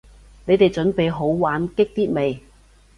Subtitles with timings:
[0.45, 2.39] 你哋準備好玩激啲未？